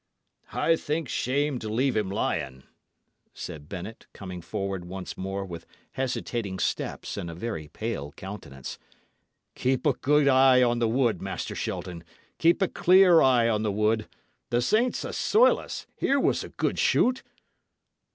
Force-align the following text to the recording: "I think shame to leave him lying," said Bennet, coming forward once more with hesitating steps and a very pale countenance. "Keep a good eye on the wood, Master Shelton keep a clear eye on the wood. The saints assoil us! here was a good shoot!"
"I 0.53 0.77
think 0.77 1.07
shame 1.07 1.59
to 1.59 1.69
leave 1.71 1.95
him 1.95 2.09
lying," 2.09 2.63
said 3.35 3.69
Bennet, 3.69 4.07
coming 4.13 4.41
forward 4.41 4.83
once 4.85 5.15
more 5.15 5.45
with 5.45 5.67
hesitating 5.91 6.57
steps 6.57 7.17
and 7.17 7.29
a 7.29 7.35
very 7.35 7.67
pale 7.67 8.11
countenance. 8.13 8.79
"Keep 9.53 9.85
a 9.85 9.93
good 9.93 10.27
eye 10.27 10.63
on 10.63 10.79
the 10.79 10.89
wood, 10.89 11.21
Master 11.21 11.53
Shelton 11.53 12.03
keep 12.39 12.63
a 12.63 12.67
clear 12.67 13.21
eye 13.21 13.47
on 13.47 13.61
the 13.61 13.71
wood. 13.71 14.07
The 14.49 14.63
saints 14.63 15.05
assoil 15.05 15.59
us! 15.59 15.85
here 15.95 16.19
was 16.19 16.43
a 16.43 16.49
good 16.49 16.79
shoot!" 16.79 17.21